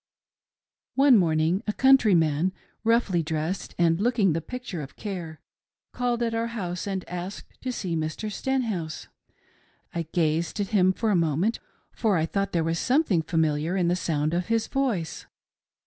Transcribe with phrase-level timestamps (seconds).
[0.95, 2.53] One morning, a countryman,
[2.83, 5.39] roughly dressed and looking the picture of care,
[5.93, 8.31] called at our house and asked to see Mr.
[8.31, 9.09] Stenhouse.
[9.93, 11.59] I gazed at him for a moment,
[11.91, 15.27] for I thought there was something familiar in the sound of his voice.